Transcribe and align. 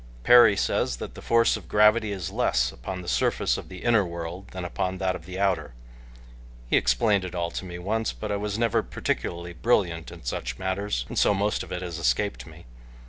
Perry 0.23 0.57
says 0.57 0.97
that 0.97 1.13
the 1.13 1.21
force 1.21 1.55
of 1.55 1.67
gravity 1.67 2.11
is 2.11 2.31
less 2.31 2.71
upon 2.71 3.03
the 3.03 3.07
surface 3.07 3.55
of 3.55 3.69
the 3.69 3.83
inner 3.83 4.03
world 4.03 4.47
than 4.47 4.65
upon 4.65 4.97
that 4.97 5.15
of 5.15 5.27
the 5.27 5.37
outer. 5.37 5.75
He 6.67 6.75
explained 6.75 7.23
it 7.23 7.35
all 7.35 7.51
to 7.51 7.65
me 7.65 7.77
once, 7.77 8.11
but 8.11 8.31
I 8.31 8.37
was 8.37 8.57
never 8.57 8.81
particularly 8.81 9.53
brilliant 9.53 10.11
in 10.11 10.23
such 10.23 10.57
matters 10.57 11.05
and 11.07 11.19
so 11.19 11.35
most 11.35 11.61
of 11.61 11.71
it 11.71 11.83
has 11.83 11.99
escaped 11.99 12.47
me. 12.47 12.65